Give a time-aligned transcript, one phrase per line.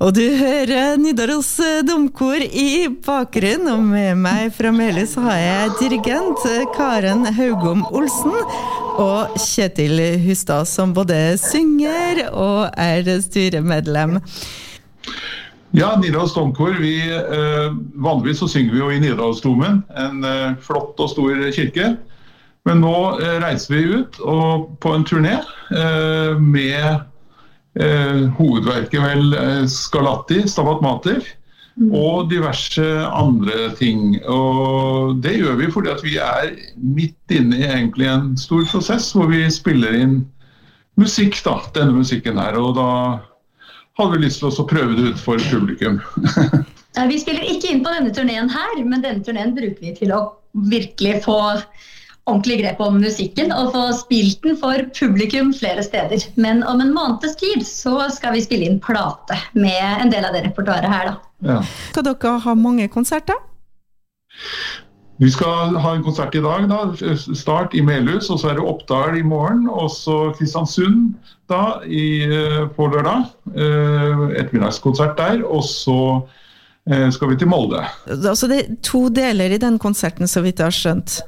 [0.00, 6.46] Og du hører Nidaros Domkor i bakgrunnen, og med meg fra Melhus har jeg dirigent
[6.72, 8.32] Karen Haugom Olsen
[8.96, 14.16] og Kjetil Hustad, som både synger og er styremedlem.
[15.76, 16.80] Ja, Nidaros Domkor.
[16.80, 21.92] Vi, eh, vanligvis så synger vi jo i Nidarosdomen, en eh, flott og stor kirke.
[22.64, 26.98] Men nå eh, reiser vi ut og på en turné eh, med eh,
[28.34, 31.20] hovedverket vel eh, Scarlatti, Stabat Mater,
[31.78, 31.92] mm.
[31.94, 34.18] og diverse andre ting.
[34.26, 39.12] Og det gjør vi fordi at vi er midt inne i egentlig en stor prosess
[39.14, 40.20] hvor vi spiller inn
[41.00, 42.58] musikk, da, denne musikken her.
[42.58, 42.90] Og da
[44.00, 46.00] hadde vi lyst til å prøve det ut for publikum.
[47.12, 50.24] vi spiller ikke inn på denne turneen her, men denne turneen bruker vi til å
[50.70, 51.38] virkelig få
[52.30, 56.24] ordentlig grep om musikken og få spilt den for publikum flere steder.
[56.40, 60.36] Men om en måneds tid så skal vi spille inn plate med en del av
[60.36, 61.16] det repertoaret her, da.
[61.40, 61.62] Ja.
[61.90, 63.38] Skal dere ha mange konserter?
[65.20, 66.68] Vi skal ha en konsert i dag.
[66.68, 69.66] da, Start i Melhus, og så er det Oppdal i morgen.
[69.68, 71.10] Og så Kristiansund
[71.50, 73.26] da, i, eh, på lørdag.
[73.52, 75.42] Eh, ettermiddagskonsert der.
[75.44, 75.98] Og så
[76.88, 77.84] eh, skal vi til Molde.
[78.08, 81.20] Altså Det er to deler i den konserten, så vidt jeg har skjønt?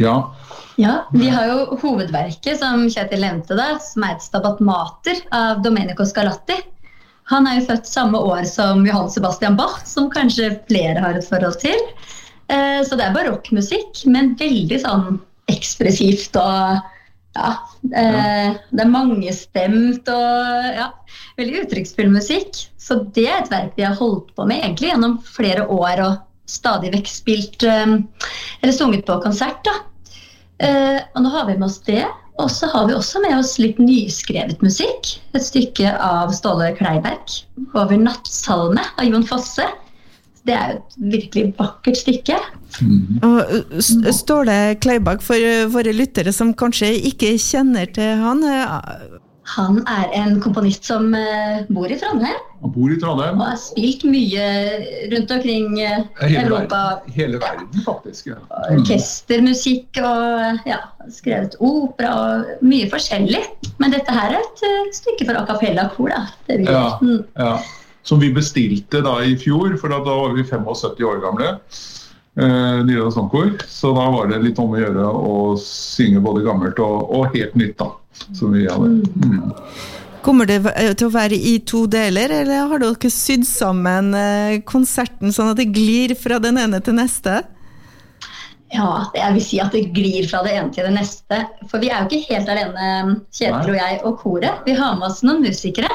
[0.00, 0.34] Ja.
[0.76, 0.94] ja.
[1.12, 6.06] Vi har jo hovedverket, som Kjetil nevnte, da, som er et stabat mater av Domenico
[6.08, 6.56] Scarlatti.
[7.30, 11.28] Han er jo født samme år som Johan Sebastian Bach, som kanskje flere har et
[11.28, 11.78] forhold til.
[12.52, 15.22] Eh, så det er barokkmusikk, men veldig sånn
[15.52, 16.82] ekspressivt og
[17.34, 17.54] ja,
[17.90, 20.90] eh, det er mangestemt og ja,
[21.40, 22.66] veldig uttrykksfull musikk.
[22.76, 26.04] Så det er et verk vi har holdt på med egentlig gjennom flere år.
[26.04, 27.96] og stadig vekk spilt eh,
[28.60, 29.64] eller sunget på konsert.
[29.64, 29.78] da.
[30.64, 32.04] Eh, og nå har vi med oss det.
[32.42, 35.14] Og så har vi også med oss litt nyskrevet musikk.
[35.38, 37.36] Et stykke av Ståle Kleiberg
[37.74, 39.68] over 'Nattsalme' av Jon Fosse.
[40.44, 42.40] Det er jo et virkelig vakkert stykke.
[42.82, 43.22] Mm.
[43.22, 43.78] Og
[44.12, 48.42] Ståle Kleiberg, for våre lyttere som kanskje ikke kjenner til han,
[49.44, 52.40] han er en komponist som uh, bor i Trondheim.
[52.64, 53.36] Han bor i Trondheim.
[53.42, 54.46] Og har spilt mye
[55.12, 56.80] rundt omkring uh, hele Europa.
[56.80, 58.30] Verden, hele verden, faktisk.
[58.32, 58.40] Ja.
[58.40, 58.80] Mm.
[58.80, 60.80] Orkestermusikk og ja,
[61.12, 63.42] skrevet opera og mye forskjellig.
[63.82, 66.14] Men dette her er et uh, stykke for a cappella-kor.
[66.14, 67.20] Ja, mm.
[67.36, 67.58] ja.
[68.04, 71.54] Som vi bestilte da i fjor, for da, da var vi 75 år gamle.
[72.34, 73.14] Uh, Nidaros
[73.70, 77.54] Så da var det litt om å gjøre å synge både gammelt og, og helt
[77.54, 77.76] nytt.
[77.78, 77.92] da
[78.32, 78.86] som vi hadde.
[78.86, 79.52] Mm.
[80.22, 80.62] Kommer det
[80.98, 85.60] til å være i to deler, eller har dere sydd sammen eh, konserten sånn at
[85.60, 87.42] det glir fra den ene til neste?
[88.74, 91.42] Ja, jeg vil si at det glir fra det ene til det neste.
[91.70, 94.64] For vi er jo ikke helt alene, Kjetil og jeg og koret.
[94.64, 95.92] Vi har med oss noen musikere.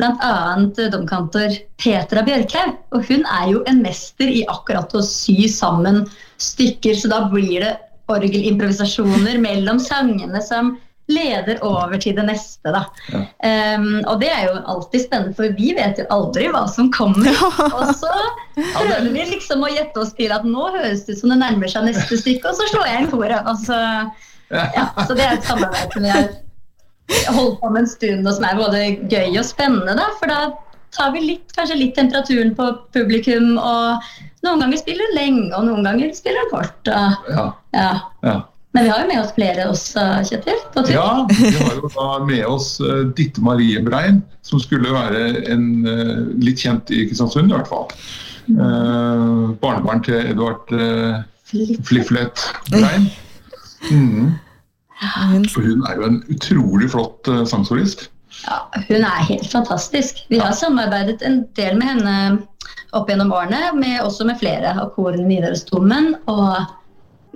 [0.00, 0.90] Bl.a.
[0.92, 2.74] domkantor Petra Bjørkhaug.
[2.96, 6.06] Og hun er jo en mester i akkurat å sy sammen
[6.40, 7.74] stykker, så da blir det
[8.10, 10.74] orgelimprovisasjoner mellom sangene som
[11.10, 12.70] leder over til det neste.
[12.70, 12.84] Da.
[13.10, 13.22] Ja.
[13.76, 17.30] Um, og det er jo alltid spennende, for vi vet jo aldri hva som kommer.
[17.76, 18.12] Og så
[18.56, 21.72] prøver vi liksom å gjette oss til at nå høres det ut som det nærmer
[21.72, 23.50] seg neste stykke, og så slår jeg inn koret.
[23.64, 23.78] Så,
[24.52, 26.30] ja, så det er et samarbeid som vi har
[27.36, 29.96] holdt på med en stund, og som er både gøy og spennende.
[29.98, 30.40] Da, for da
[30.94, 33.56] tar vi litt, kanskje litt temperaturen på publikum.
[33.58, 34.00] og
[34.46, 36.90] Noen ganger spiller den lenge, og noen ganger spiller den kort.
[36.90, 37.92] Og, ja.
[38.26, 38.38] ja.
[38.72, 40.58] Men vi har jo med oss flere også, Kjetil?
[40.94, 45.64] Ja, vi har jo da med oss uh, Ditte Marie Brein, som skulle være en
[45.86, 47.88] uh, litt kjent i Kristiansund i hvert fall.
[48.50, 51.18] Uh, barnebarn til Edvard uh,
[51.50, 53.10] Fliflet Brein.
[53.90, 54.38] Mm.
[55.00, 58.08] Og hun er jo en utrolig flott uh, sangsolist.
[58.44, 60.22] Ja, hun er helt fantastisk.
[60.28, 62.16] Vi har samarbeidet en del med henne
[62.96, 66.14] opp gjennom årene, med, også med flere av korene i Nidarosdomen.
[66.30, 66.56] Og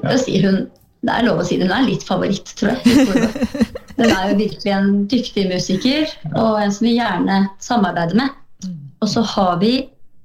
[0.05, 0.17] ja.
[0.21, 0.65] si hun
[1.05, 2.95] det er lov å si hun er litt favoritt, tror jeg.
[3.99, 8.33] Hun er jo virkelig en dyktig musiker, og en som vi gjerne samarbeider med.
[9.05, 9.75] Og så har vi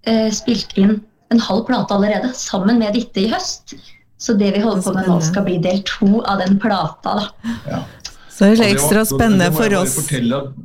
[0.08, 0.96] eh, spilt inn
[1.30, 3.76] en halv plate allerede, sammen med Ditte i høst.
[4.20, 7.16] Så det vi holder på med nå, skal bli del to av den plata.
[7.22, 7.56] da.
[7.70, 7.84] Ja.
[8.40, 9.98] Så det er ekstra spennende for oss.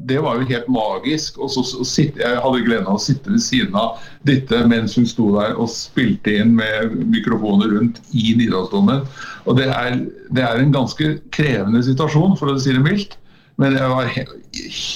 [0.07, 1.41] Det var jo helt magisk.
[1.43, 5.09] Og så, så jeg hadde gleden av å sitte ved siden av dette mens hun
[5.11, 9.03] sto der og spilte inn med mikrofoner rundt i Nidarosdomen.
[9.49, 9.99] Og det er,
[10.31, 13.19] det er, en ganske krevende situasjon, for å si det mildt.
[13.57, 14.31] Men det var helt,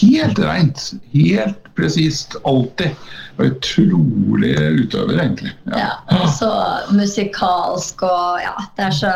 [0.00, 0.92] helt reint.
[1.12, 2.36] Helt presist.
[2.44, 2.88] Alltid.
[2.88, 5.52] Det var utrolig utøver, egentlig.
[5.64, 6.50] Ja, ja så
[6.90, 9.12] musikalsk og ja, det er så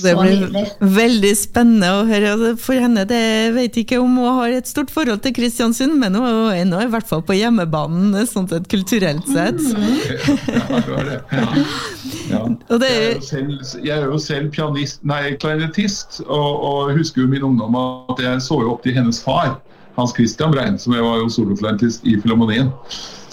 [0.00, 2.54] Det blir veldig spennende å høre.
[2.58, 6.26] For henne, det vet ikke om hun har et stort forhold til Kristiansund, men hun
[6.48, 9.60] er ennå i hvert fall på hjemmebanen, sånn sett kulturelt sett.
[9.60, 10.00] Mm.
[10.48, 11.20] Ja, det var det.
[11.28, 12.12] Ja.
[12.30, 12.40] Ja.
[12.70, 12.84] Er...
[12.84, 17.28] Jeg, er jo selv, jeg er jo selv pianist, nei, klarinettist, og, og husker jo
[17.30, 19.58] min ungdom at jeg så jo opp til hennes far.
[19.94, 22.72] Hans Christian Brein, som jeg var jo soloflautist i Filharmonien.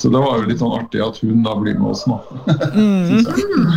[0.01, 2.15] Så det var jo litt sånn artig at hun da blir med oss nå.
[2.73, 3.27] mm.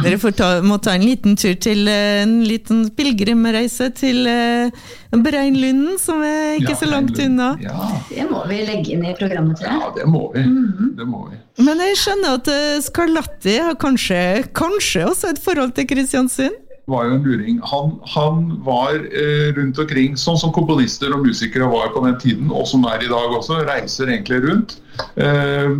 [0.06, 4.72] Dere ta, må ta en liten tur til eh, en liten pilegrimreise til uh,
[5.12, 7.50] Breinlunden, som er ikke ja, så langt unna.
[7.60, 7.90] Ja.
[8.08, 9.82] Det må vi legge inn i programmet, tror jeg.
[9.82, 10.46] Ja, det må vi.
[10.48, 10.94] Mm.
[10.96, 11.40] Det må vi.
[11.69, 14.20] Men jeg skjønner at uh, Scarlatti har kanskje,
[14.56, 16.63] kanskje også et forhold til Kristiansund?
[16.90, 17.60] Var jo en luring.
[17.64, 22.50] Han, han var eh, rundt omkring, sånn som komponister og musikere var på den tiden,
[22.52, 24.76] og som er i dag også, reiser egentlig rundt
[25.16, 25.72] eh,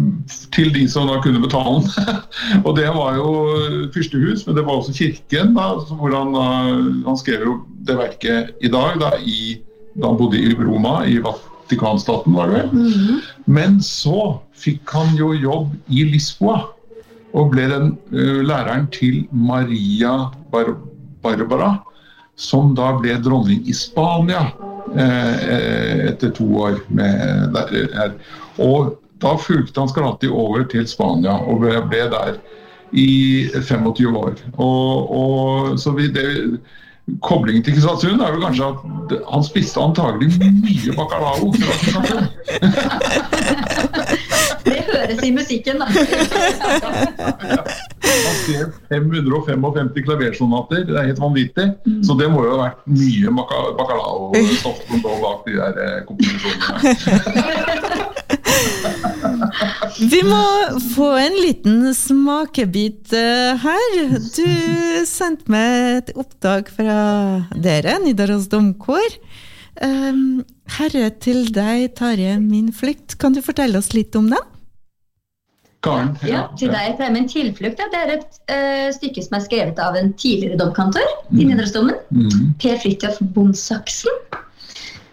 [0.55, 2.23] til de som da kunne betale den.
[2.67, 3.35] og det var jo
[3.95, 6.39] fyrstehus, men det var også kirken, da, hvor han,
[7.05, 9.59] han skrev jo det verket i dag, da, i,
[9.99, 12.73] da han bodde i Roma, i Vatikanstaten, var det vel.
[12.73, 13.21] Mm -hmm.
[13.45, 16.63] Men så fikk han jo jobb i Lisboa.
[17.35, 20.77] Og ble den uh, læreren til Maria Bar
[21.25, 21.79] Barbara,
[22.37, 24.49] som da ble dronning i Spania
[24.97, 28.13] eh, etter to år med der.
[28.63, 32.33] Og da fulgte han Scarlatti over til Spania og ble, ble der
[32.95, 34.33] i 25 år.
[34.55, 36.27] Og, og så vi, det,
[37.21, 38.77] Koblingen til Kristiansund er jo kanskje at
[39.29, 41.53] han spiste antagelig mye bacalao.
[45.05, 45.87] høres i musikken, da.
[48.45, 51.67] Han skrev 555 klaversonater, det er helt vanvittig.
[51.87, 52.03] Mm.
[52.05, 53.29] Så det må jo ha vært mye
[53.79, 56.83] bacalao-stoff som lå bak de der eh, komposisjonene.
[60.13, 60.45] Vi må
[60.95, 63.99] få en liten smakebit eh, her.
[64.35, 64.51] Du
[65.09, 66.99] sendte meg et opptak fra
[67.55, 69.19] dere, Nidaros Domkor.
[69.81, 70.45] Um,
[70.77, 73.17] herre til deg, Tarje, min flykt.
[73.19, 74.54] Kan du fortelle oss litt om den?
[75.85, 76.13] Karen?
[76.27, 76.97] Ja, til deg.
[76.99, 77.81] Det er min tilflukt.
[77.81, 81.39] Det er et uh, stykke som er skrevet av en tidligere domkantor mm.
[81.39, 81.99] i Nidarosdomen.
[82.15, 82.55] Mm.
[82.63, 84.23] Per Fridtjof Bonsaksen.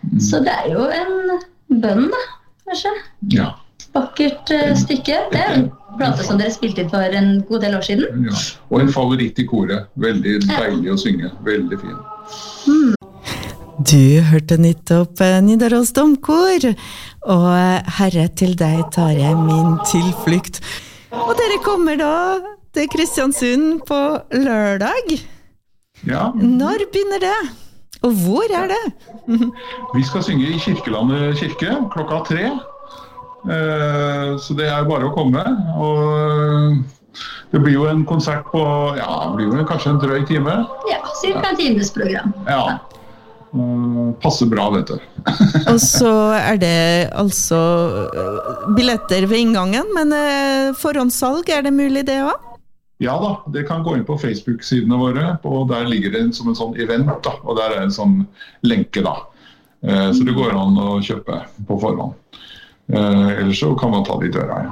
[0.08, 0.22] Mm.
[0.24, 1.36] Så det er jo en
[1.84, 2.24] bønn, da,
[2.70, 2.96] kanskje.
[3.36, 3.52] Ja.
[3.96, 5.20] Vakkert uh, stykke.
[5.34, 5.70] Det er en
[6.00, 8.26] plate som dere spilte inn for en god del år siden.
[8.30, 8.42] Ja.
[8.72, 9.92] Og en favoritt i koret.
[10.00, 11.34] Veldig deilig å synge.
[11.48, 12.00] Veldig fin.
[13.82, 16.66] Du hørte nettopp eh, Nidaros Domkor,
[17.34, 17.46] og
[17.98, 20.60] Herre til deg tar jeg min tilflukt.
[21.16, 22.12] Og dere kommer da
[22.76, 24.02] til Kristiansund på
[24.36, 25.16] lørdag.
[26.06, 26.28] Ja.
[26.36, 27.40] Når begynner det?
[28.06, 28.84] Og hvor er det?
[29.96, 32.46] Vi skal synge i Kirkelandet kirke klokka tre.
[33.50, 35.42] Eh, så det er bare å komme.
[35.82, 37.18] Og
[37.56, 38.62] det blir jo en konsert på
[39.00, 40.62] ja, det blir jo kanskje en drøy time.
[40.92, 41.38] Ja, ca.
[41.50, 42.36] en times program.
[42.46, 42.82] Ja.
[43.52, 45.00] Uh, passer bra, vet du.
[45.72, 47.58] og så er det altså
[48.16, 52.48] uh, billetter ved inngangen, men uh, forhåndssalg, er det mulig det òg?
[53.02, 55.26] Ja da, det kan gå inn på Facebook-sidene våre.
[55.44, 57.12] og Der ligger det som en sånn event.
[57.26, 58.20] da, og Der er en sånn
[58.62, 59.02] lenke.
[59.02, 59.16] da.
[59.82, 62.14] Så det går an å kjøpe på forhånd.
[62.94, 64.70] Ellers så kan man ta det i døra, ja.